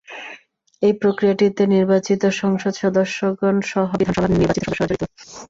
এই 0.81 0.93
প্রক্রিয়াটিতে 1.01 1.63
নির্বাচিত 1.67 2.21
সংসদ 2.41 2.73
সদস্যগণ 2.83 3.55
সহ 3.71 3.87
বিধানসভার 3.91 4.31
নির্বাচিত 4.33 4.63
সদস্যরা 4.63 4.87
জড়িত। 4.89 5.01